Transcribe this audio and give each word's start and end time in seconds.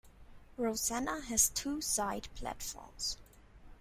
Rosanna 0.57 1.21
has 1.25 1.49
two 1.51 1.79
side 1.79 2.27
platforms. 2.33 3.17